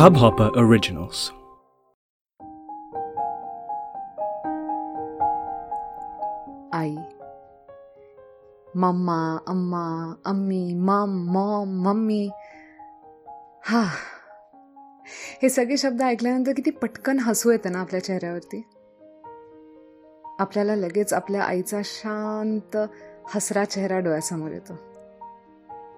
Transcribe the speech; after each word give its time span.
Hubhopper 0.00 0.50
Originals. 0.50 1.32
आई 6.72 6.96
मम्मा 8.74 9.38
अम्मा 9.46 10.14
अम्मी 10.24 10.74
मम 10.74 11.26
मॉम 11.30 11.68
मम्मी. 11.68 12.30
हा. 13.64 13.84
हे 15.42 15.48
सगळे 15.48 15.76
शब्द 15.76 16.02
ऐकल्यानंतर 16.02 16.52
किती 16.52 16.70
पटकन 16.70 17.18
हसू 17.18 17.50
येतं 17.50 17.72
ना 17.72 17.80
आपल्या 17.80 18.04
चेहऱ्यावरती. 18.04 18.62
आपल्याला 20.38 20.76
लगेच 20.76 21.12
आपल्या 21.12 21.42
आईचा 21.42 21.80
शांत 21.84 22.76
हसरा 23.34 23.64
चेहरा 23.64 23.98
डोळ्यासमोर 23.98 24.50
येतो. 24.50 24.93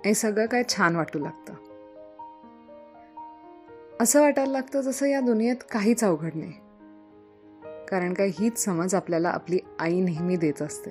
हे 0.06 0.14
सगळं 0.14 0.46
काय 0.46 0.62
छान 0.68 0.96
वाटू 0.96 1.18
लागतं. 1.18 1.52
असं 4.00 4.20
वाटायला 4.20 4.52
लागतं 4.52 4.80
जसं 4.80 5.06
या 5.06 5.20
दुनियेत 5.20 5.56
काहीच 5.72 6.04
अवघड 6.04 6.30
नाही. 6.34 6.52
कारण 7.88 8.14
काय 8.14 8.28
हीच 8.28 8.64
समज 8.64 8.94
आपल्याला 8.94 9.28
आपली 9.28 9.58
आई 9.78 10.00
नेहमी 10.00 10.36
देत 10.36 10.62
असते. 10.62 10.90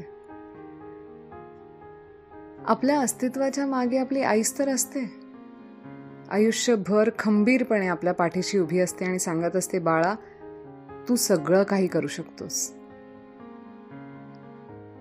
आपल्या 2.66 2.99
अस्तित्वाच्या 2.99 3.66
मागे 3.66 3.98
आपली 3.98 4.21
आईच 4.21 4.59
तर 4.59 4.70
असते. 4.70 5.16
आयुष्यभर 6.29 7.09
खंबीरपणे 7.20 7.88
आपल्या 7.88 8.13
पाठीशी 8.13 8.57
उभी 8.57 8.79
असते 8.79 9.05
आणि 9.05 9.20
सांगत 9.20 9.55
असते 9.55 9.79
बाळा 9.79 10.16
तू 11.09 11.16
सगळं 11.16 11.63
काही 11.63 11.88
करू 11.88 12.07
शकतोस. 12.07 12.73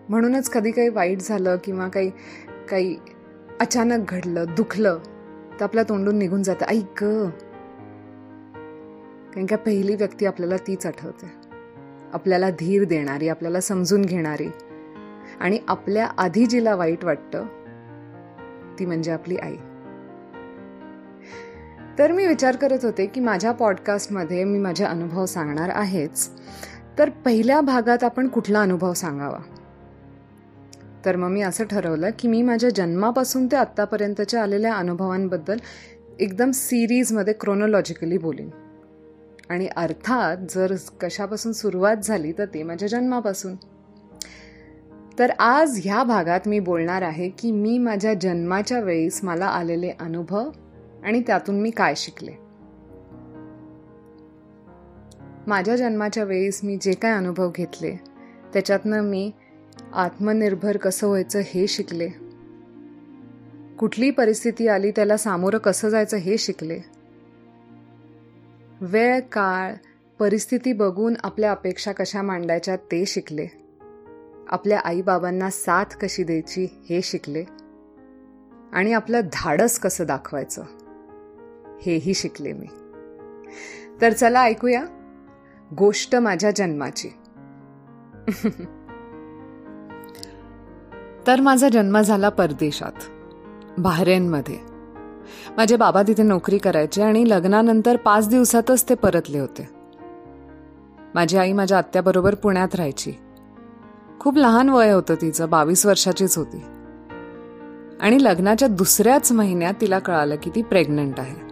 म्हणूनच 0.08 0.50
कधी 0.50 0.70
काही 0.70 0.88
वाईट 0.88 1.18
झालं 1.20 1.56
किंवा 1.64 1.88
काही 1.88 2.10
काही 2.68 2.96
अचानक 3.60 4.12
घडलं 4.12 4.44
दुखलं 4.56 4.98
तर 5.60 5.64
आपल्या 5.64 5.84
तोंडून 5.88 6.16
निघून 6.16 6.42
जातं. 6.42 6.66
ऐक 6.66 7.04
कारण 9.34 9.46
का 9.46 9.56
पहिली 9.56 9.94
व्यक्ती 9.94 10.26
आपल्याला 10.26 10.56
तीच 10.56 10.86
आठवते. 10.86 11.26
आपल्याला 12.12 12.50
धीर 12.50 12.84
देणारी 12.84 13.28
आपल्याला 13.28 13.60
समजून 13.60 14.02
घेणारी. 14.02 14.46
आणि 15.40 15.58
आपल्या 15.68 16.06
आधी 16.18 16.46
जिला 16.46 16.74
वाईट 16.74 17.04
वाटतं 17.04 17.46
ती 18.78 18.86
म्हणजे 18.86 19.10
आपली 19.10 19.36
आई. 19.36 19.56
तर 21.98 22.12
मी 22.12 22.26
विचार 22.26 22.56
करत 22.56 22.78
होते 22.82 23.06
की 23.06 23.20
माझ्या 23.20 23.52
पॉडकास्टमध्ये 23.52 24.44
मी 24.44 24.58
माझे 24.58 24.84
अनुभव 24.84 25.26
सांगणार 25.26 25.70
आहेच. 25.72 26.30
तर 26.98 27.10
पहिल्या 27.10 27.60
भागात 27.60 28.04
आपण 28.04 28.28
कुठला 28.28 28.62
अनुभव 28.62 28.92
सांगावा? 28.92 29.53
तर 31.04 31.16
मग 31.16 31.28
मी 31.28 31.42
असं 31.42 31.64
ठरवलं 31.64 32.10
की 32.18 32.28
मी 32.28 32.42
माझ्या 32.42 32.70
जन्मापासून 32.70 33.46
ते 33.46 33.56
आत्तापर्यंतच्या 33.56 34.42
आलेल्या 34.42 34.74
अनुभवांबद्दल 34.74 35.56
एकदम 36.20 36.50
सिरीजमध्ये 36.50 37.34
क्रोनोलॉजिकली 37.40 38.18
बोलीन. 38.18 38.50
आणि 39.48 39.68
अर्थात 39.76 40.36
जर 40.48 40.74
कशापासून 41.00 41.52
सुरुवात 41.52 41.96
झाली 41.96 42.32
तर 42.32 42.44
ते 42.44 42.62
माझ्या 42.62 42.88
जन्मापासून. 42.88 43.54
तर 45.18 45.30
आज 45.30 45.80
ह्या 45.84 46.02
भागात 46.02 46.40
मी 46.46 46.60
बोलणार 46.60 47.02
आहे 47.02 47.28
की 47.28 47.52
मी 47.52 47.78
माझ्या 47.78 48.14
जन्माच्या 48.14 48.80
वेळीस 48.80 49.24
मला 49.24 49.46
आलेले 49.46 49.90
अनुभव 50.00 50.50
आणि 51.04 51.22
त्यातून 51.26 51.60
मी 51.60 51.70
काय 51.70 51.94
शिकले. 51.96 52.32
माझ्या 55.46 55.76
जन्माच्या 55.76 56.24
वेळेस 56.24 56.60
मी 56.64 56.78
जे 56.80 56.92
काय 56.92 57.12
अनुभव 57.12 57.50
घेतले 57.54 57.96
त्याच्यातनं 58.52 59.00
मी 59.00 59.32
आत्मनिर्भर 59.94 60.76
कसं 60.76 61.06
व्हायचं 61.06 61.40
हे 61.44 61.66
शिकले. 61.66 62.08
कुठली 63.78 64.10
परिस्थिती 64.10 64.68
आली 64.68 64.90
त्याला 64.90 65.16
सामोरं 65.16 65.58
कसं 65.58 65.88
जायचं 65.88 66.16
हे 66.16 66.38
शिकले. 66.38 66.78
वेळ 68.80 69.20
काळ 69.20 69.74
परिस्थिती 70.18 70.72
बघून 70.72 71.14
आपल्या 71.24 71.50
अपेक्षा 71.50 71.92
कशा 71.92 72.22
मांडायच्या 72.22 72.76
ते 72.76 73.06
शिकले. 73.06 73.46
आपल्या 74.48 74.78
आईबाबांना 74.78 75.50
साथ 75.50 75.84
कशी 75.84 76.24
द्यायची 76.24 76.68
हे 76.90 77.02
शिकले. 77.02 77.44
आणि 78.72 78.92
आपलं 78.92 79.20
धाडस 79.32 79.78
कसं 79.78 80.06
दाखवायचं 80.06 80.62
हेही 81.82 82.14
शिकले 82.14 82.52
मी. 82.52 82.66
तर 84.00 84.12
चला 84.12 84.42
ऐकूया 84.42 84.84
गोष्ट 85.78 86.16
माझ्या 86.16 86.50
जन्माची. 86.50 87.08
तर 91.26 91.40
माझा 91.40 91.68
जन्म 91.68 92.00
झाला 92.00 92.28
परदेशात 92.28 92.92
बाहरेनमध्ये. 93.78 94.58
माझे 95.56 95.76
बाबा 95.76 96.02
तिथे 96.02 96.22
नोकरी 96.22 96.58
करायचे 96.58 97.02
आणि 97.02 97.30
लग्नानंतर 97.30 97.96
पाच 97.96 98.28
दिवसातच 98.28 98.88
ते 98.88 98.94
परतले 98.94 99.38
होते. 99.38 99.68
माझी 101.14 101.36
आई 101.36 101.52
माझ्या 101.52 101.78
आत्याबरोबर 101.78 102.34
पुण्यात 102.34 102.74
राहायची. 102.74 103.12
खूप 104.20 104.36
लहान 104.36 104.68
वय 104.68 104.92
होतं 104.92 105.14
तिचं 105.14 105.50
बावीस 105.50 105.86
वर्षाचीच 105.86 106.38
होती. 106.38 106.62
आणि 108.00 108.24
लग्नाच्या 108.24 108.68
दुसऱ्याच 108.68 109.32
महिन्यात 109.32 109.74
तिला 109.80 109.98
कळालं 109.98 110.36
की 110.42 110.50
ती 110.54 110.62
प्रेग्नंट 110.62 111.20
आहे. 111.20 111.43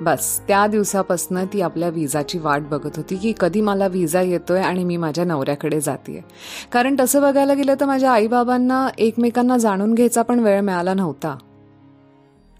बस 0.00 0.40
त्या 0.48 0.66
दिवसापासनं 0.66 1.44
ती 1.52 1.60
आपल्या 1.60 1.88
विजाची 1.88 2.38
वाट 2.38 2.60
बघत 2.60 2.90
होती 2.96 3.16
की 3.16 3.32
कधी 3.40 3.60
मला 3.60 3.86
विजा 3.86 4.20
येतोय 4.20 4.60
आणि 4.60 4.84
मी 4.84 4.96
माझ्या 4.96 5.24
नवऱ्याकडे 5.24 5.80
जाते 5.80 6.24
कारण 6.72 6.96
तसं 7.00 7.22
बघायला 7.22 7.54
गेलं 7.54 7.74
तर 7.80 7.84
माझ्या 7.84 8.12
आईबाबांना 8.12 8.88
एकमेकांना 8.98 9.56
जाणून 9.56 9.94
घ्यायचा 9.94 10.22
पण 10.22 10.38
वेळ 10.38 10.60
मिळाला 10.60 10.94
नव्हता. 10.94 11.36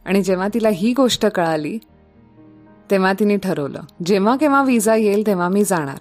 आणि 0.04 0.22
जेव्हा 0.22 0.48
तिला 0.54 0.68
ही 0.68 0.92
गोष्ट 0.92 1.26
कळाली 1.26 1.78
तेव्हा 2.90 3.12
तिने 3.12 3.36
ठरवलं 3.36 3.80
जेव्हा 4.06 4.36
केव्हा 4.36 4.62
विजा 4.62 4.94
येईल 4.94 5.26
तेव्हा 5.26 5.48
मी 5.48 5.64
जाणार. 5.64 5.98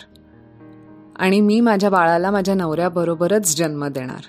आणि 1.15 1.41
मी 1.41 1.61
माझ्या 1.61 1.89
बाळाला 1.89 2.31
माझ्या 2.31 2.55
नवऱ्याबरोबरच 2.55 3.57
जन्म 3.57 3.87
देणार. 3.87 4.21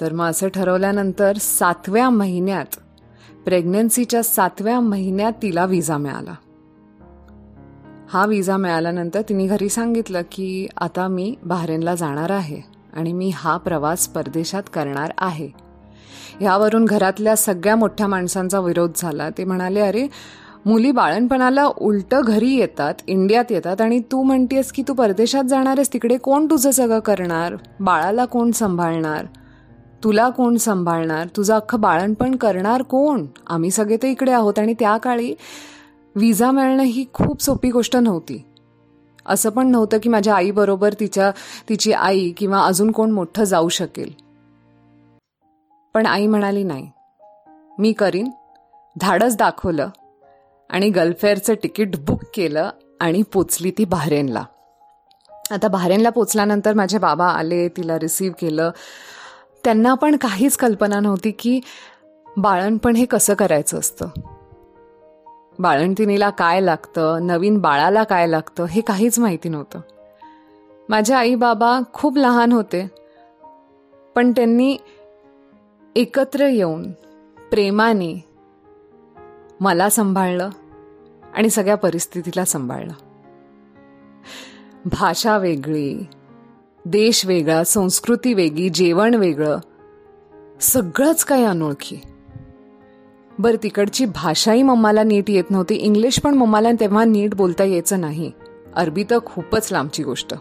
तर 0.00 0.12
मग 0.12 0.26
असं 0.26 0.48
ठरवल्यानंतर 0.48 1.36
सातव्या 1.36 2.10
महिन्यात 2.10 2.76
प्रेग्नन्सीच्या 3.44 4.22
सातव्या 4.22 4.80
महिन्यात 4.80 5.32
तिला 5.42 5.64
विजा 5.64 5.96
मिळाला. 5.96 6.34
हा 8.08 8.26
विजा 8.26 8.56
मिळाल्यानंतर 8.56 9.22
तिने 9.28 9.46
घरी 9.46 9.68
सांगितलं 9.68 10.20
की 10.32 10.68
आता 10.76 11.08
मी 11.08 11.34
बहारेनला 11.44 11.94
जाणार 11.94 12.30
आहे 12.30 12.60
आणि 12.92 13.12
मी 13.12 13.30
हा 13.34 13.56
प्रवास 13.56 14.08
परदेशात 14.08 14.62
करणार 14.72 15.12
आहे. 15.18 15.48
ह्यावरून 16.40 16.84
घरातल्या 16.84 17.36
सगळ्या 17.36 17.76
मोठ्या 17.76 18.06
माणसांचा 18.06 18.60
विरोध 18.60 18.90
झाला. 18.96 19.30
ते 19.30 19.44
म्हणाले 19.44 19.80
अरे 19.80 20.06
मुली 20.66 20.92
बाळणपणाला 20.92 21.64
उलटं 21.64 22.20
घरी 22.24 22.54
येतात 22.54 22.94
इंडियात 23.06 23.44
येतात 23.50 23.80
आणि 23.80 24.00
तू 24.00 24.22
म्हणतेस 24.22 24.72
की 24.72 24.82
तू 24.88 24.94
परदेशात 24.94 25.44
जाणार 25.44 25.76
आहेस 25.76 25.92
तिकडे 25.92 26.16
कोण 26.16 26.46
तुझं 26.46 26.70
सगळं 26.70 26.98
करणार? 26.98 27.54
बाळाला 27.80 28.24
कोण 28.24 28.50
सांभाळणार? 28.50 29.26
तुला 30.04 30.30
कोण 30.30 30.56
सांभाळणार? 30.56 31.26
तुझं 31.36 31.54
अख्खं 31.54 31.80
बाळणपण 31.80 32.36
करणार 32.36 32.82
कोण? 32.82 33.26
आम्ही 33.46 33.70
सगळे 33.70 33.96
तर 33.96 34.06
इकडे 34.06 34.32
आहोत 34.32 34.58
आणि 34.58 34.74
त्या 34.78 34.96
काळी 34.96 35.34
विजा 36.16 36.50
मिळणं 36.50 36.82
ही 36.82 37.04
खूप 37.12 37.42
सोपी 37.42 37.70
गोष्ट 37.70 37.96
नव्हती. 37.96 38.44
असं 39.26 39.50
पण 39.50 39.66
नव्हतं 39.66 39.98
की 40.02 40.08
माझ्या 40.08 40.34
आईबरोबर 40.34 40.94
तिच्या 41.00 41.32
तिची 41.68 41.92
आई 41.92 42.30
किंवा 42.30 42.64
अजून 42.64 42.90
कोण 42.90 43.10
मोठं 43.10 43.44
जाऊ 43.44 43.68
शकेल. 43.68 44.12
पण 45.94 46.06
आई 46.06 46.26
म्हणाली 46.26 46.64
नाही. 46.64 46.90
मी 47.78 47.92
करीन. 47.92 48.30
धाडस 49.00 49.36
दाखवलं 49.36 49.88
आणि 50.70 50.90
गल्फेअरचं 50.90 51.54
तिकीट 51.54 51.96
बुक 51.96 52.22
केलं 52.34 52.70
आणि 53.00 53.22
पोचली 53.22 53.70
ती 53.70 53.84
बहारेनला. 53.84 54.44
आता 55.50 55.68
बहारेनला 55.68 56.10
पोचल्यानंतर 56.10 56.74
माझे 56.74 56.98
बाबा 56.98 57.26
आले 57.26 57.68
तिला 57.68 57.98
रिसीव 57.98 58.32
केलं. 58.40 58.70
त्यांना 59.64 59.94
पण 59.94 60.16
काहीच 60.16 60.56
कल्पना 60.56 61.00
नव्हती 61.00 61.30
की 61.30 61.60
बाळणपण 62.36 62.96
हे 62.96 63.04
कसं 63.04 63.34
करायचं 63.34 63.78
असतं. 63.78 64.06
बाळणतिनीला 65.58 66.30
काय 66.30 66.60
लागतं 66.60 67.26
नवीन 67.26 67.58
बाळाला 67.58 68.04
काय 68.04 68.26
लागतं 68.26 68.64
हे 68.64 68.80
काहीच 68.80 69.18
माहिती 69.18 69.48
नव्हतं. 69.48 69.80
माझे 70.88 71.14
आई 71.14 71.34
बाबा 71.34 71.80
खूप 71.92 72.16
लहान 72.16 72.52
होते 72.52 72.90
पण 74.14 74.32
त्यांनी 74.32 74.76
एकत्र 75.96 76.46
येऊन 76.46 76.90
प्रेमाने 77.50 78.24
मला 79.60 79.90
सांभाळलं 79.90 80.50
आणि 81.34 81.50
सगळ्या 81.50 81.76
परिस्थितीला 81.76 82.44
सांभाळलं. 82.44 82.92
भाषा 84.84 85.38
वेगळी 85.38 86.06
देश 86.84 87.26
वेगळा 87.26 87.64
संस्कृती 87.64 88.34
वेगळी 88.34 88.68
जेवण 88.68 89.14
वेगळं. 89.14 89.58
सगळंच 90.60 91.24
काही 91.24 91.44
अनोळखी. 91.44 91.96
बरं 93.38 93.62
तिकडची 93.62 94.06
भाषाही 94.06 94.62
मम्माला 94.62 95.02
नीट 95.02 95.30
येत 95.30 95.44
नव्हती. 95.50 95.74
इंग्लिश 95.74 96.20
पण 96.20 96.34
मम्माला 96.34 96.68
तेव्हा 96.80 97.04
नीट 97.04 97.34
बोलता 97.34 97.64
यायचं 97.64 98.00
नाही. 98.00 98.32
अरबी 98.74 99.04
तर 99.10 99.18
खूपच 99.26 99.72
लांबची 99.72 100.02
गोष्ट. 100.02 100.34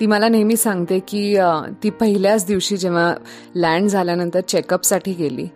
ती 0.00 0.06
मला 0.06 0.28
नेहमी 0.28 0.56
सांगते 0.56 0.98
की 0.98 1.38
ती 1.82 1.90
पहिल्याच 1.90 2.46
दिवशी 2.46 2.76
जेव्हा 2.76 3.14
लँड 3.54 3.88
झाल्यानंतर 3.88 4.40
चेकअपसाठी 4.40 5.12
गेली 5.12 5.48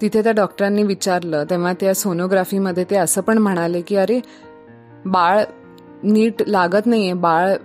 तिथे 0.00 0.22
त्या 0.22 0.32
डॉक्टरांनी 0.32 0.82
विचारलं 0.82 1.44
तेव्हा 1.50 1.72
त्या 1.72 1.94
सोनोग्राफीमध्ये 1.94 2.84
ते 2.84 2.96
असं 2.96 3.20
पण 3.20 3.38
म्हणाले 3.38 3.80
की 3.80 3.96
अरे 3.96 4.20
बाळ 5.04 5.44
नीट 6.02 6.42
लागत 6.46 6.86
नाही 6.86 7.02
आहे 7.02 7.12
बाळ 7.12 7.56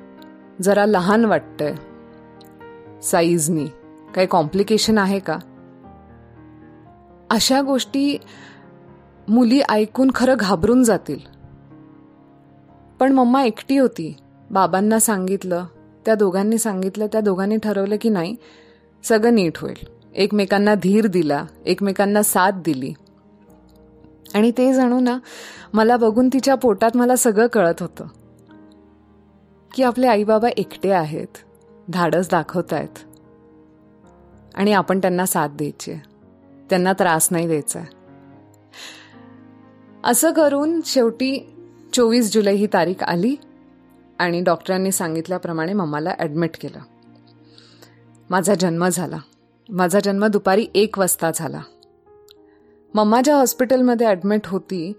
जरा 0.62 0.86
लहान 0.86 1.26
वाटतंय. 1.26 1.76
साईजनी 3.02 3.66
काही 4.16 4.28
कॉम्प्लिकेशन 4.28 4.98
आहे 4.98 5.20
का? 5.20 5.40
अशा 7.30 7.62
गोष्टी 7.62 8.18
मुली 9.28 9.62
ऐकून 9.70 10.12
खरं 10.16 10.36
घाबरून 10.40 10.84
जातील. 10.84 11.20
पण 13.00 13.12
मम्मा 13.12 13.44
एकटी 13.44 13.78
होती. 13.78 14.18
बाबांना 14.52 15.00
सांगितलं 15.00 15.66
त्या 16.06 16.16
दोघांनी 16.16 16.58
सांगितलं 16.58 17.08
त्या 17.08 17.22
दोघांनी 17.22 17.58
ठरवलं 17.58 17.96
की 18.02 18.10
नाही 18.10 18.36
सगळं 19.04 19.36
नीट 19.36 19.58
होईल. 19.58 19.88
एकमेकांना 20.16 20.76
धीर 20.76 21.08
दिला 21.08 21.46
एकमेकांना 21.66 22.24
साथ 22.24 22.52
दिली. 22.52 22.94
आणि 24.34 24.52
ते 24.52 24.74
जणू 24.74 25.00
ना 25.00 25.18
मला 25.74 25.98
बघून 25.98 26.28
तिच्या 26.28 26.56
पोटात 26.56 26.98
मला 26.98 27.16
सगळं 27.16 27.48
कळत 27.48 27.76
होतं. 27.80 28.08
की 29.78 29.84
आपले 29.84 30.08
आई 30.08 30.24
बाबा 30.24 30.48
एकटे 30.58 30.92
आहेत 30.92 31.38
धाडस 31.90 32.30
दाखवत 32.30 32.74
आहेत 32.74 33.00
आणि 34.56 34.74
आपण 34.74 35.00
त्यांना 35.00 35.26
साथ 35.26 35.48
द्यायची 35.48 35.94
त्यांना 36.70 36.94
त्रास 36.94 37.28
नाही 37.32 37.48
द्यायचा 37.48 37.80
असं 40.04 40.34
करून 40.34 40.82
शेवटी 40.86 41.54
चोवीस 41.94 42.34
जुलै 42.34 42.54
ही 42.54 42.68
तारीख 42.68 43.04
आली 43.04 43.36
आणि 44.20 44.42
डॉक्टरांनी 44.42 44.92
सांगितल्याप्रमाणे 44.92 45.74
मम्माला 45.74 46.16
ॲडमिट 46.20 46.58
केलं. 46.62 46.80
माझा 48.30 48.54
जन्म 48.54 48.88
झाला. 48.88 49.18
माझा 49.70 50.00
जन्म 50.04 50.28
दुपारी 50.28 50.68
एक 50.76 51.00
वाजता 51.00 51.32
झाला. 51.36 51.62
मम्मा 52.94 53.22
ज्या 53.22 53.36
हॉस्पिटलमध्ये 53.36 54.08
ॲडमिट 54.08 54.48
होती 54.48 54.94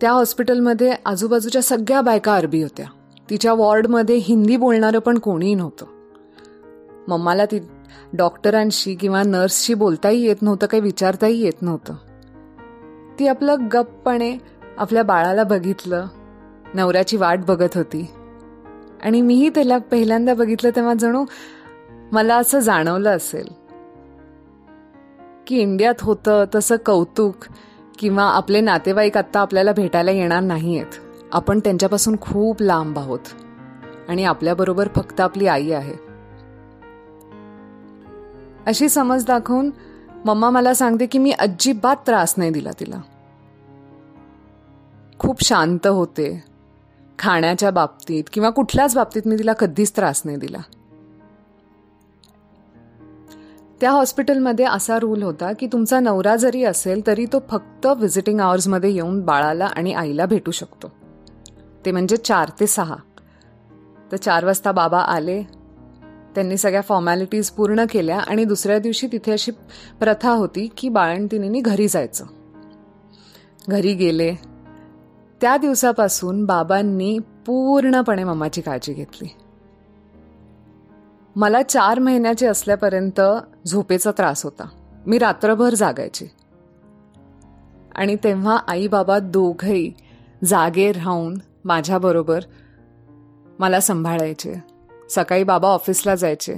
त्या 0.00 0.12
हॉस्पिटलमध्ये 0.12 0.94
आजूबाजूच्या 1.04 1.62
सगळ्या 1.62 2.00
बायका 2.00 2.34
अरबी 2.34 2.62
होत्या. 2.62 2.86
तिच्या 3.30 3.52
वॉर्डमध्ये 3.52 4.16
हिंदी 4.16 4.56
बोलणारं 4.56 4.98
पण 4.98 5.18
कोणीही 5.18 5.54
नव्हतं. 5.54 5.86
मम्माला 7.08 7.44
ती 7.44 7.60
डॉक्टरांशी 8.12 8.94
किंवा 8.94 9.22
नर्सशी 9.22 9.74
बोलताही 9.74 10.22
येत 10.22 10.36
नव्हतं 10.42 10.66
काही 10.66 10.80
विचारताही 10.80 11.40
येत 11.40 11.62
नव्हतं. 11.62 11.94
ती 13.18 13.26
आपलं 13.26 13.56
गप्पपणे 13.72 14.38
आपल्या 14.78 15.02
बाळाला 15.02 15.44
बघितलं 15.44 16.06
नवऱ्याची 16.74 17.16
वाट 17.16 17.38
बघत 17.48 17.76
होती. 17.76 18.06
आणि 19.02 19.20
मीही 19.20 19.48
त्याला 19.48 19.78
पहिल्यांदा 19.78 20.34
बघितलं 20.34 20.70
तेव्हा 20.76 20.94
जणू 20.94 21.24
मला 22.12 22.36
असं 22.36 22.58
जाणवलं 22.58 23.10
असेल 23.10 23.48
की 25.46 25.58
इंडियात 25.58 25.94
होतं 26.00 26.44
तसं 26.54 26.76
कौतुक 26.86 27.34
किंवा 27.98 28.24
आपले 28.24 28.60
नातेवाईक 28.60 29.16
आत्ता 29.16 29.40
आपल्याला 29.40 29.72
भेटायला 29.72 30.10
येणार 30.10 30.40
नाही 30.40 30.78
आहेत 30.78 31.09
आपण 31.32 31.60
त्यांच्यापासून 31.60 32.16
खूप 32.20 32.62
लांब 32.62 32.98
आहोत. 32.98 33.18
आणि 34.08 34.24
आपल्याबरोबर 34.24 34.88
फक्त 34.96 35.20
आपली 35.20 35.46
आई 35.46 35.70
आहे. 35.70 35.94
अशी 38.66 38.88
समज 38.88 39.26
दाखवून 39.26 39.70
मम्मा 40.24 40.50
मला 40.50 40.74
सांगते 40.74 41.06
की 41.06 41.18
मी 41.18 41.30
अजिबात 41.30 41.96
त्रास 42.06 42.34
नाही 42.36 42.50
दिला 42.50 42.70
तिला. 42.80 43.00
खूप 45.18 45.42
शांत 45.42 45.86
होते. 45.86 46.44
खाण्याच्या 47.18 47.70
बाबतीत 47.70 48.24
किंवा 48.32 48.50
कुठल्याच 48.50 48.94
बाबतीत 48.94 49.22
मी 49.26 49.38
तिला 49.38 49.52
कधीच 49.52 49.96
त्रास 49.96 50.22
नाही 50.24 50.36
दिला. 50.36 50.58
त्या 53.80 53.90
हॉस्पिटलमध्ये 53.90 54.64
असा 54.64 54.98
रूल 54.98 55.22
होता 55.22 55.52
की 55.52 55.66
तुमचा 55.66 56.00
नवरा 56.00 56.36
जरी 56.36 56.64
असेल 56.64 57.06
तरी 57.06 57.26
तो 57.26 57.42
फक्त 57.50 57.86
व्हिजिटिंग 57.86 58.40
आवर्समध्ये 58.40 58.90
येऊन 58.90 59.20
बाळाला 59.20 59.64
आणि 59.64 59.92
आईला 59.92 60.26
भेटू 60.26 60.50
शकतो. 60.50 60.99
ते 61.84 61.92
म्हणजे 61.92 62.16
चार 62.16 62.50
ते 62.60 62.66
सहा. 62.66 62.96
तर 64.12 64.16
चार 64.16 64.44
वाजता 64.44 64.72
बाबा 64.72 64.98
आले. 64.98 65.42
त्यांनी 66.34 66.56
सगळ्या 66.56 66.80
फॉर्मॅलिटीज 66.80 67.50
पूर्ण 67.50 67.84
केल्या 67.90 68.20
आणि 68.20 68.44
दुसऱ्या 68.44 68.78
दिवशी 68.78 69.08
तिथे 69.12 69.32
अशी 69.32 69.50
प्रथा 70.00 70.30
होती 70.30 70.68
की 70.76 70.88
बाळंतिनींनी 70.88 71.60
घरी 71.60 71.88
जायचं. 71.88 72.26
घरी 73.68 73.94
गेले. 73.94 74.34
त्या 75.40 75.56
दिवसापासून 75.56 76.44
बाबांनी 76.44 77.18
पूर्णपणे 77.18 78.24
मम्माची 78.24 78.60
काळजी 78.60 78.92
घेतली. 78.92 79.28
मला 81.36 81.62
चार 81.62 81.98
महिन्याचे 81.98 82.46
असल्यापर्यंत 82.46 83.20
झोपेचा 83.66 84.10
त्रास 84.10 84.44
होता. 84.44 84.68
मी 85.06 85.18
रात्रभर 85.18 85.74
जागायची. 85.74 86.26
आणि 87.94 88.16
तेव्हा 88.24 88.56
आई 88.68 88.88
बाबा 88.88 89.18
दोघही 89.18 89.92
जागे 90.44 90.92
राहून 90.92 91.34
माझ्याबरोबर 91.64 92.40
मला 93.58 93.80
सांभाळायचे. 93.80 94.54
सकाळी 95.10 95.44
बाबा 95.44 95.68
ऑफिसला 95.68 96.14
जायचे. 96.14 96.54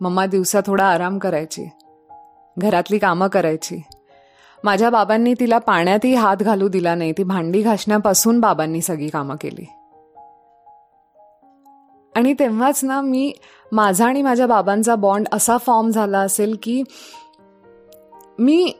मम्मा 0.00 0.26
दिवसा 0.26 0.60
थोडा 0.66 0.84
आराम 0.84 1.18
करायची. 1.18 1.68
घरातली 2.58 2.98
कामं 2.98 3.28
करायची. 3.28 3.82
माझ्या 4.64 4.90
बाबांनी 4.90 5.34
तिला 5.40 5.58
पाण्यातही 5.58 6.14
हात 6.14 6.36
घालू 6.36 6.68
दिला 6.68 6.94
नाही. 6.94 7.12
ती 7.12 7.22
भांडी 7.22 7.62
घासण्यापासून 7.62 8.40
बाबांनी 8.40 8.80
सगळी 8.80 9.08
कामं 9.08 9.36
केली. 9.40 9.64
आणि 12.16 12.34
तेव्हाच 12.38 12.84
ना 12.84 13.00
मी 13.00 13.32
माझा 13.72 14.06
आणि 14.06 14.22
माझ्या 14.22 14.46
बाबांचा 14.46 14.94
बॉन्ड 14.94 15.26
असा 15.32 15.56
फॉर्म 15.56 15.90
झाला 15.90 16.18
असेल 16.18 16.56
की 16.62 16.82
मी 18.38 18.72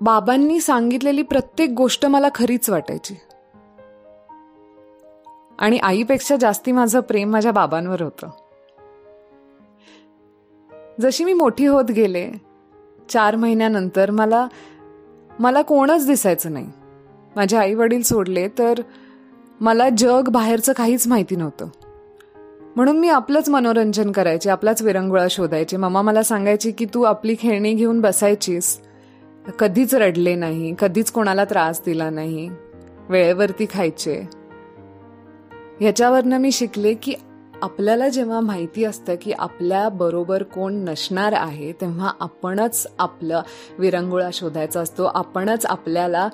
बाबांनी 0.00 0.60
सांगितलेली 0.60 1.22
प्रत्येक 1.22 1.70
गोष्ट 1.70 2.06
मला 2.06 2.28
खरीच 2.34 2.70
वाटायची. 2.70 3.14
आणि 5.60 5.78
आईपेक्षा 5.78 6.36
जास्ती 6.36 6.72
माझं 6.72 7.00
प्रेम 7.00 7.30
माझ्या 7.30 7.52
बाबांवर 7.52 8.02
होतं. 8.02 8.30
जशी 11.00 11.24
मी 11.24 11.32
मोठी 11.32 11.66
होत 11.66 11.84
गेले 11.84 12.30
चार 13.08 13.36
महिन्यानंतर 13.36 14.10
मला 14.10 14.48
मला 15.38 15.62
कोणच 15.62 16.06
दिसायचं 16.06 16.52
नाही. 16.52 16.70
माझे 17.36 17.56
आई 17.56 17.74
वडील 17.74 18.02
सोडले 18.02 18.48
तर 18.48 18.78
मला 19.60 19.88
जग 19.98 20.28
बाहेरचं 20.28 20.72
काहीच 20.72 21.08
माहिती 21.08 21.36
नव्हतं. 21.36 21.68
म्हणून 22.76 22.98
मी 22.98 23.08
आपलंच 23.08 23.48
मनोरंजन 23.48 24.12
करायचे 24.12 24.50
आपलाच 24.50 24.82
विरंगुळा 24.82 25.26
शोधायचे. 25.30 25.76
मम्मा 25.76 26.02
मला 26.02 26.22
सांगायची 26.22 26.70
की 26.70 26.84
तू 26.94 27.02
आपली 27.02 27.34
खेळणी 27.40 27.74
घेऊन 27.74 28.00
बसायचीस. 28.00 28.80
कधीच 29.58 29.94
रडले 29.94 30.34
नाही 30.34 30.74
कधीच 30.78 31.10
कोणाला 31.10 31.44
त्रास 31.44 31.82
दिला 31.86 32.10
नाही. 32.10 32.50
वेळेवरती 33.08 33.66
खायचे. 33.70 34.39
ह्याच्यावरनं 35.80 36.38
मी 36.38 36.52
शिकले 36.52 36.94
की 36.94 37.14
आपल्याला 37.62 38.08
जेव्हा 38.08 38.40
माहिती 38.40 38.84
असतं 38.84 39.14
की 39.22 39.32
आपल्या 39.32 39.88
बरोबर 39.88 40.42
कोण 40.42 40.74
नसणार 40.74 41.32
आहे 41.32 41.72
तेव्हा 41.72 42.12
आपणच 42.20 42.86
आपलं 42.98 43.42
विरंगुळा 43.78 44.30
शोधायचा 44.32 44.80
असतो 44.80 45.04
आपणच 45.04 45.66
आपल्याला 45.66 46.28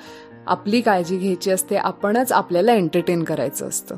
आपली 0.47 0.81
काळजी 0.81 1.17
घ्यायची 1.17 1.51
असते 1.51 1.77
आपणच 1.77 2.33
आपल्याला 2.33 2.73
एंटरटेन 2.73 3.25
करायचं 3.25 3.69
असतं. 3.69 3.97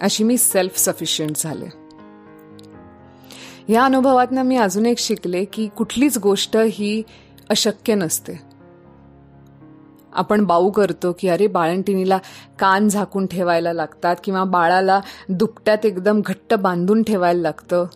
अशी 0.00 0.24
मी 0.24 0.38
सेल्फ 0.38 0.78
सफिशियंट 0.78 1.32
झाले. 1.36 1.66
या 3.72 3.84
अनुभवातनं 3.84 4.42
मी 4.42 4.56
अजून 4.56 4.86
एक 4.86 4.98
शिकले 4.98 5.44
की 5.44 5.68
कुठलीच 5.68 6.18
गोष्ट 6.18 6.56
ही 6.56 7.02
अशक्य 7.48 7.94
नसते. 7.94 8.47
आपण 10.12 10.44
बाऊ 10.44 10.70
करतो 10.70 11.12
की 11.18 11.28
अरे 11.28 11.46
बाळंटिणीला 11.46 12.18
कान 12.58 12.88
झाकून 12.88 13.26
ठेवायला 13.26 13.72
लागतात 13.72 14.16
किंवा 14.24 14.44
बाळाला 14.44 15.00
दुपट्यात 15.28 15.86
एकदम 15.86 16.20
घट्ट 16.26 16.54
बांधून 16.54 17.02
ठेवायला 17.02 17.40
लागतं. 17.40 17.86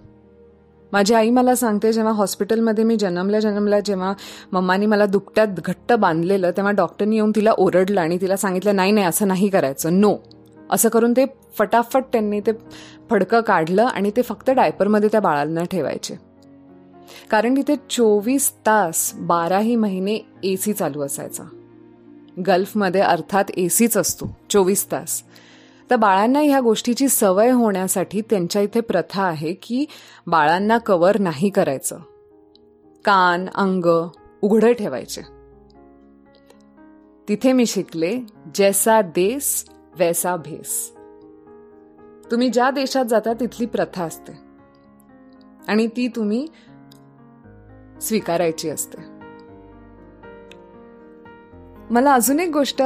माझी 0.93 1.15
आई 1.15 1.31
मला 1.31 1.55
सांगते 1.55 1.93
जेव्हा 1.93 2.13
हॉस्पिटलमध्ये 2.13 2.85
मी 2.85 2.97
जन्मल्या 2.97 3.41
जन्मल्या 3.41 3.81
जेव्हा 3.81 4.13
मम्मानी 4.53 4.87
मला 4.87 5.07
दुपट्यात 5.07 5.49
घट्ट 5.65 5.93
बांधलेलं 5.93 6.51
तेव्हा 6.51 6.73
डॉक्टरनी 6.73 7.17
येऊन 7.17 7.31
तिला 7.37 7.53
ओरडलं 7.53 8.01
आणि 8.01 8.19
तिला 8.21 8.37
सांगितलं 8.37 8.77
नाही 8.77 8.93
नाही 8.93 9.07
असं 9.07 9.29
नाही 9.29 9.49
करायचं. 9.49 10.01
नो 10.01 10.17
असं 10.71 10.89
करून 10.89 11.13
ते 11.13 11.25
फटाफट 11.59 12.05
त्यांनी 12.13 12.41
ते 12.41 12.53
फडकं 13.11 13.41
काढलं 13.41 13.85
आणि 13.85 14.11
ते 14.17 14.23
फक्त 14.23 14.51
डायपरमध्ये 14.51 15.09
त्या 15.13 15.21
बाळांना 15.21 15.65
ठेवायचे. 15.65 16.15
कारण 17.31 17.57
तिथे 17.57 17.77
चोवीस 17.91 18.53
तास 18.67 19.13
बाराही 19.15 19.77
महिने 19.77 20.19
ए 20.45 20.57
सी 20.57 20.73
चालू 20.73 21.01
असायचा. 21.01 21.45
गल्फमध्ये 22.47 23.01
अर्थात 23.01 23.45
ए 23.51 23.69
सीच 23.69 23.97
असतो 23.97 24.37
चोवीस 24.51 24.93
तास. 24.93 25.23
तर 25.91 25.97
बाळांना 25.97 26.39
ह्या 26.39 26.61
गोष्टीची 26.61 27.09
सवय 27.09 27.51
होण्यासाठी 27.51 28.21
त्यांच्या 28.21 28.63
इथे 28.63 28.81
प्रथा 28.81 29.23
आहे 29.23 29.55
की 29.55 29.87
बाळांना 30.27 30.79
कवर 30.79 31.19
नाही 31.19 31.51
करायचं. 31.51 31.99
कान 33.05 33.49
अंग 33.55 34.09
उघडं 34.43 34.73
ठेवायचे. 34.73 35.21
तिथे 37.29 37.53
मी 37.53 37.67
शिकले 37.67 38.21
जैसा 38.55 39.01
देस 39.01 39.65
वैसा 39.99 40.37
भेस. 40.37 40.93
तुम्ही 42.31 42.49
ज्या 42.49 42.71
देशात 42.71 43.05
जाता 43.05 43.33
तिथली 43.33 43.67
प्रथा 43.67 44.05
असते. 44.05 44.33
आणि 45.69 45.87
ती 45.87 46.09
तुम्ही 46.09 46.47
स्वीकारायची 48.01 48.71
असते. 48.71 49.12
मला 51.91 52.15
अजून 52.15 52.41
एक 52.41 52.51
गोष्ट 52.51 52.83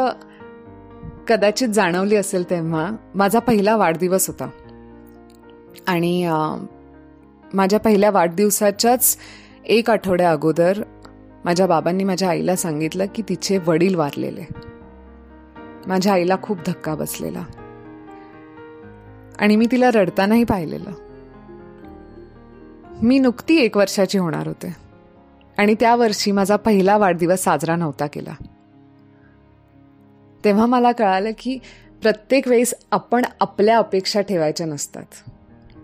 कदाचित 1.29 1.69
जाणवली 1.69 2.17
असेल 2.17 2.51
तेव्हा. 2.51 2.91
माझा 3.15 3.39
पहिला 3.39 3.77
वाढदिवस 3.77 4.27
होता. 4.27 4.49
आणि 5.87 6.31
माझ्या 7.55 7.81
पहिल्या 7.81 8.11
वाढदिवसाच्याच 8.11 9.19
एक 9.65 9.91
आठवड्या 9.91 10.31
अगोदर 10.31 10.83
माझ्या 11.45 11.67
बाबांनी 11.67 12.05
माझ्या 12.05 12.29
आईला 12.29 12.57
सांगितलं 12.57 13.05
की 13.15 13.23
तिचे 13.29 13.59
वडील 13.67 13.95
वारलेले. 13.95 14.45
माझ्या 15.87 16.13
आईला 16.13 16.37
खूप 16.43 16.59
धक्का 16.67 16.95
बसलेला. 16.95 17.43
आणि 19.39 19.57
मी 19.57 19.67
तिला 19.73 19.91
रडतानाही 19.95 20.45
पाहिलेलं. 20.45 20.91
मी 23.03 23.19
नुकती 23.19 23.57
एक 23.57 23.77
वर्षाची 23.77 24.19
होणार 24.19 24.47
होते. 24.47 24.77
आणि 25.59 25.75
त्या 25.81 25.97
वर्षी 25.97 26.33
माझा 26.33 26.57
पहिला 26.57 26.97
वाढदिवस 26.97 27.43
साजरा 27.43 27.77
नव्हता 27.77 28.07
केला. 28.07 28.35
तेव्हा 30.47 30.67
मला 30.67 30.93
कळालं 30.93 31.31
की 31.39 31.59
प्रत्येक 32.03 32.49
वेळेस 32.49 32.75
आपण 32.93 33.25
आपल्या 33.41 33.79
अपेक्षा 33.79 34.21
ठेवायच्या 34.21 34.67
नसतात. 34.67 35.31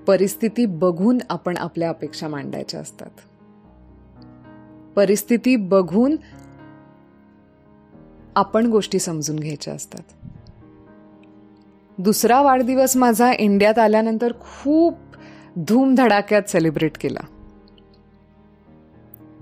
परिस्थिती 0.07 0.67
बघून 0.67 1.19
आपण 1.31 1.57
आपल्या 1.57 1.89
अपेक्षा 1.89 2.29
मांडायच्या 2.29 2.81
असतात. 2.81 3.11
परिस्थिती 4.97 5.57
बघून 5.57 6.17
आपण 8.37 8.67
गोष्टी 8.67 8.99
समजून 8.99 9.37
घ्यायच्या 9.37 9.75
असतात. 9.75 10.03
दुसरा 11.99 12.43
वाढदिवस 12.43 12.97
माझा 12.97 13.33
इंडियात 13.33 13.79
आल्यानंतर 13.79 14.33
खूप 14.33 14.95
धूमधडाक्यात 15.57 16.43
सेलिब्रेट 16.43 16.99
केला. 17.01 17.27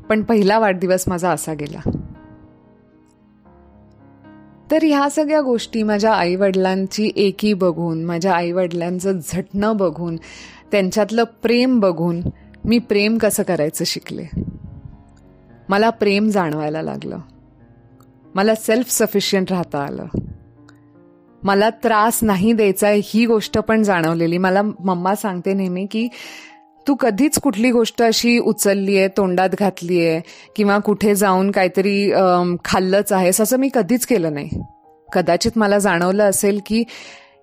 पण 0.09 0.23
पहिला 0.23 0.59
वाढदिवस 0.59 1.05
माझा 1.09 1.31
असा 1.31 1.55
गेला. 1.55 1.81
तर 4.71 4.79
ह्या 4.83 5.11
सगळ्या 5.11 5.41
गोष्टी 5.41 5.83
माझ्या 5.83 6.13
आईवडिलांची 6.13 7.11
एकी 7.17 7.55
बघून 7.55 8.05
माझ्या 8.05 8.33
आईवडिलांचं 8.33 9.19
झटणं 9.19 9.77
बघून 9.77 10.17
त्यांच्यातलं 10.73 11.25
प्रेम 11.25 11.81
बघून 11.81 12.21
मी 12.65 12.79
प्रेम 12.79 13.19
कसं 13.19 13.43
करायचं 13.43 13.85
शिकले? 13.85 14.25
मला 15.69 15.91
प्रेम 15.91 16.29
जाणवायला 16.29 16.83
लागलं. 16.83 17.19
मला 18.35 18.55
सेल्फ 18.55 18.91
सफिशियंट 18.91 19.53
राहता 19.53 19.79
आलं. 19.79 20.05
मला 21.43 21.71
त्रास 21.71 22.19
नाही 22.23 22.53
द्यायचा 22.53 22.89
ही 23.05 23.27
गोष्ट 23.27 23.59
पण 23.59 23.83
जाणवलेली. 23.83 24.39
मला 24.39 24.63
मम्मा 24.63 25.15
सांगते 25.15 25.55
नेहमी 25.55 25.87
की 25.91 26.09
तू 26.91 26.95
कधीच 27.01 27.39
कुठली 27.39 27.71
गोष्ट 27.71 28.03
अशी 28.03 28.39
उचलली 28.39 28.97
आहे 28.99 29.09
तोंडात 29.17 29.49
घातली 29.59 29.99
आहे 30.07 30.21
किंवा 30.57 30.79
कुठे 30.79 31.15
जाऊन 31.15 31.51
काहीतरी 31.51 32.11
खाल्लंच 32.65 33.13
आहेस 33.13 33.41
असं 33.41 33.59
मी 33.59 33.69
कधीच 33.75 34.07
केलं 34.07 34.33
नाही. 34.35 34.49
कदाचित 35.09 35.59
मला 35.59 35.79
जाणवलं 35.79 36.31
असेल 36.31 36.59
की 36.67 36.83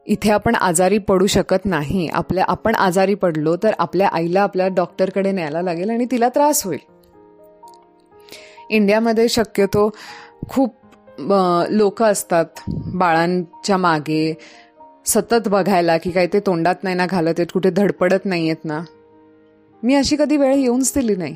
इथे 0.06 0.32
आपण 0.32 0.56
आजारी 0.56 0.98
पडू 0.98 1.28
शकत 1.28 1.66
नाही. 1.66 2.08
आपल्या 2.08 2.46
आपण 2.48 2.76
आजारी 2.76 3.16
पडलो 3.16 3.56
तर 3.64 3.74
आपल्या 3.80 4.08
आईला 4.08 4.42
आपल्या 4.42 4.68
डॉक्टरकडे 4.76 5.32
न्यायला 5.32 5.62
लागेल 5.62 5.90
आणि 5.90 6.06
तिला 6.12 6.30
त्रास 6.30 6.64
होईल. 6.66 6.80
इंडियामध्ये 8.70 9.30
शक्यतो 9.30 9.90
खूप 10.50 10.76
लोक 11.70 12.04
असतात 12.04 12.62
बाळांच्या 12.70 13.78
मागे. 13.78 14.34
सतत 15.06 15.48
बघायला 15.48 15.98
की 15.98 16.12
काही 16.12 16.28
ते 16.34 16.40
तोंडात 16.40 16.84
नाही 16.84 16.96
ना 16.96 17.06
घालत 17.06 17.34
आहेत 17.38 17.52
कुठे 17.54 17.70
धडपडत 17.70 18.26
नाही 18.26 18.50
आहेत 18.50 18.66
ना. 18.66 18.84
मी 19.84 19.96
अशी 19.96 20.16
कधी 20.16 20.38
वेळ 20.38 20.54
येऊनच 20.54 20.92
दिली 20.96 21.16
नाही. 21.16 21.36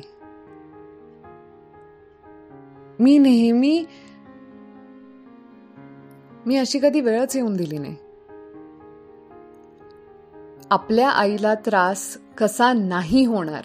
मी 3.00 3.18
नेहमी 3.18 3.84
मी 6.46 6.56
अशी 6.56 6.78
कधी 6.78 7.00
वेळच 7.00 7.36
येऊन 7.36 7.56
दिली 7.56 7.78
नाही. 7.78 7.96
आपल्या 10.70 11.10
आईला 11.10 11.54
त्रास 11.54 12.18
कसा 12.38 12.72
नाही 12.72 13.24
होणार 13.24 13.64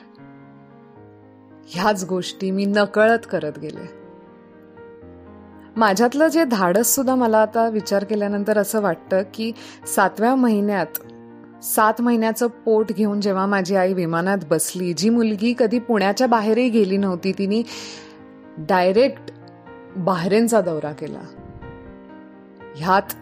ह्याच 1.67 2.05
गोष्टी 2.05 2.51
मी 2.51 2.65
नकळत 2.65 3.19
करत 3.31 3.59
गेले. 3.59 3.97
माझ्यातलं 5.77 6.27
जे 6.27 6.45
धाडस 6.45 6.95
सुद्धा 6.95 7.15
मला 7.15 7.41
आता 7.41 7.69
विचार 7.69 8.03
केल्यानंतर 8.03 8.57
असं 8.57 8.81
वाटतं 8.81 9.21
की 9.33 9.51
सातव्या 9.95 10.35
महिन्यात 10.35 10.99
सात 11.63 12.01
महिन्याचं 12.01 12.47
पोट 12.47 12.91
घेऊन 12.91 13.21
जेव्हा 13.21 13.45
माझी 13.45 13.75
आई 13.75 13.93
विमानात 13.93 14.37
बसली 14.49 14.93
जी 14.93 15.09
मुलगी 15.09 15.55
कधी 15.59 15.79
पुण्याच्या 15.79 16.27
बाहेरही 16.27 16.69
गेली 16.69 16.97
नव्हती 16.97 17.31
तिने 17.31 17.61
डायरेक्ट 18.57 19.31
बाहेरेंचा 19.97 20.61
दौरा 20.61 20.91
केला. 20.91 21.21
ह्यात 22.75 23.13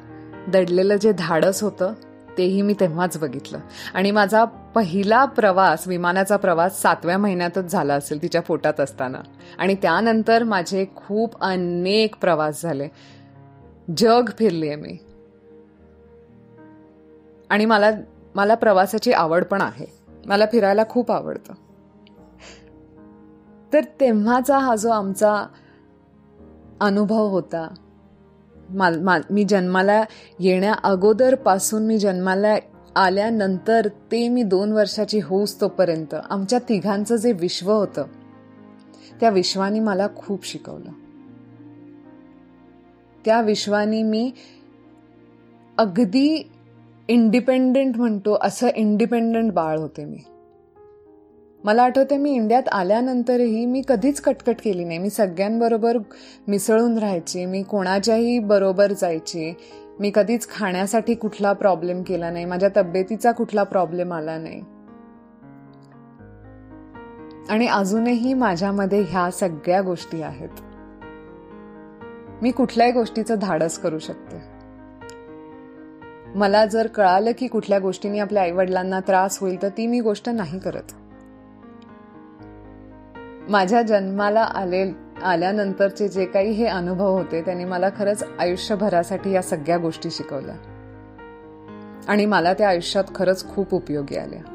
दडलेलं 0.49 0.95
जे 0.95 1.11
धाडस 1.11 1.63
होतं 1.63 1.93
तेही 2.37 2.61
मी 2.61 2.73
तेव्हाच 2.73 3.17
बघितलं. 3.17 3.59
आणि 3.93 4.11
माझा 4.11 4.45
पहिला 4.45 5.25
प्रवास 5.25 5.87
विमानाचा 5.87 6.37
प्रवास 6.37 6.81
सातव्या 6.81 7.17
महिन्यातच 7.17 7.71
झाला 7.71 7.93
असेल 7.93 8.21
तिच्या 8.21 8.41
पोटात 8.41 8.79
असताना. 8.79 9.19
आणि 9.57 9.75
त्यानंतर 9.81 10.43
माझे 10.43 10.85
खूप 10.95 11.41
अनेक 11.41 12.15
प्रवास 12.21 12.61
झाले. 12.61 12.87
जग 13.97 14.29
फिरली 14.39 14.67
आहे 14.67 14.75
मी. 14.75 14.97
आणि 17.49 17.65
मला 17.65 17.91
मला 18.35 18.55
प्रवासाची 18.55 19.11
आवड 19.11 19.45
पण 19.45 19.61
आहे. 19.61 19.85
मला 20.25 20.45
फिरायला 20.51 20.83
खूप 20.89 21.11
आवडतं. 21.11 21.53
तर 23.73 23.83
तेव्हाचा 23.99 24.57
हा 24.57 24.75
जो 24.75 24.89
आमचा 24.89 25.45
अनुभव 26.79 27.27
होता 27.27 27.73
माल 28.69 28.99
मा 28.99 29.17
मी 29.29 29.43
जन्माला 29.43 30.03
येण्या 30.39 30.73
अगोदरपासून 30.83 31.83
मी 31.83 31.97
जन्माला 31.97 32.55
आल्यानंतर 32.95 33.87
ते 33.87 34.29
मी 34.29 34.43
दोन 34.43 34.71
वर्षाची 34.71 35.19
होऊस 35.19 35.61
तोपर्यंत. 35.61 36.15
आमच्या 36.29 36.59
तिघांचं 36.69 37.15
जे 37.15 37.31
विश्व 37.31 37.71
होतं 37.71 38.05
त्या 39.19 39.29
विश्वानी 39.29 39.79
मला 39.79 40.07
खूप 40.15 40.45
शिकवलं. 40.45 40.91
त्या 43.25 43.41
विश्वानी 43.41 44.03
मी 44.03 44.31
अगदी 45.77 46.51
इंडिपेंडेंट 47.07 47.97
म्हणतो 47.97 48.37
असं 48.41 48.67
इंडिपेंडंट 48.67 49.51
बाळ 49.51 49.77
होते 49.77 50.05
मी. 50.05 50.17
मला 51.63 51.83
आठवते 51.83 52.17
मी 52.17 52.31
इंडियात 52.31 52.63
आल्यानंतरही 52.71 53.65
मी 53.65 53.81
कधीच 53.87 54.21
कटकट 54.21 54.55
केली 54.63 54.83
नाही. 54.83 54.99
मी 54.99 55.09
सगळ्यांबरोबर 55.09 55.97
मिसळून 56.47 56.97
राहायची 56.97 57.45
मी 57.45 57.63
कोणाच्याही 57.63 58.39
बरोबर 58.39 58.91
जायची. 58.91 59.53
मी 59.99 60.11
कधीच 60.15 60.49
खाण्यासाठी 60.49 61.13
कुठला 61.13 61.53
प्रॉब्लेम 61.53 62.03
केला 62.03 62.29
नाही 62.29 62.45
माझ्या 62.45 62.69
तब्येतीचा 62.77 63.31
कुठला 63.31 63.63
प्रॉब्लेम 63.63 64.13
आला 64.13 64.37
नाही. 64.37 64.61
आणि 67.49 67.67
अजूनही 67.67 68.33
माझ्यामध्ये 68.33 69.01
ह्या 69.01 69.31
सगळ्या 69.31 69.81
गोष्टी 69.81 70.21
आहेत. 70.21 70.61
मी 72.41 72.51
कुठल्याही 72.51 72.93
गोष्टीचं 72.93 73.35
धाडस 73.41 73.77
करू 73.77 73.99
शकते. 73.99 74.54
मला 76.35 76.65
जर 76.65 76.87
कळालं 76.87 77.31
की 77.37 77.47
कुठल्या 77.47 77.79
गोष्टींनी 77.79 78.19
आपल्या 78.19 78.43
आईवडिलांना 78.43 78.99
त्रास 78.99 79.39
होईल 79.39 79.61
तर 79.61 79.69
ती 79.69 79.87
मी 79.87 79.99
गोष्ट 79.99 80.29
नाही 80.29 80.59
करत. 80.59 80.91
माझ्या 83.49 83.81
जन्माला 83.81 84.41
आले 84.41 84.91
आल्यानंतरचे 85.23 86.07
जे 86.07 86.25
काही 86.25 86.51
हे 86.51 86.65
अनुभव 86.65 87.17
होते 87.17 87.41
त्यांनी 87.41 87.65
मला 87.65 87.89
खरंच 87.89 88.23
आयुष्यभरासाठी 88.39 89.31
या 89.31 89.41
सगळ्या 89.41 89.77
गोष्टी 89.77 90.11
शिकवल्या. 90.11 90.55
आणि 92.07 92.25
मला 92.25 92.53
त्या 92.53 92.69
आयुष्यात 92.69 93.03
खरंच 93.15 93.55
खूप 93.55 93.73
उपयोगी 93.73 94.17
आल्या. 94.17 94.54